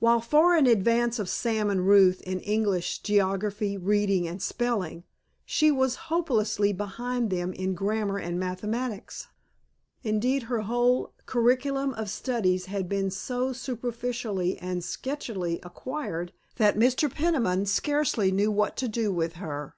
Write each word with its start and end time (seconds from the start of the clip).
While 0.00 0.20
far 0.20 0.56
in 0.58 0.66
advance 0.66 1.20
of 1.20 1.28
Sam 1.28 1.70
and 1.70 1.86
Ruth 1.86 2.20
in 2.22 2.40
English, 2.40 2.98
geography, 2.98 3.76
reading, 3.76 4.26
and 4.26 4.42
spelling, 4.42 5.04
she 5.44 5.70
was 5.70 5.94
hopelessly 6.10 6.72
behind 6.72 7.30
them 7.30 7.52
in 7.52 7.74
grammar 7.76 8.18
and 8.18 8.40
mathematics. 8.40 9.28
Indeed 10.02 10.42
her 10.50 10.62
whole 10.62 11.14
curriculum 11.26 11.94
of 11.94 12.10
studies 12.10 12.64
had 12.66 12.88
been 12.88 13.08
so 13.12 13.52
superficially 13.52 14.58
and 14.58 14.82
sketchily 14.82 15.60
acquired 15.62 16.32
that 16.56 16.76
Mr. 16.76 17.08
Peniman 17.08 17.64
scarcely 17.66 18.32
knew 18.32 18.50
what 18.50 18.76
to 18.78 18.88
do 18.88 19.12
with 19.12 19.34
her. 19.34 19.76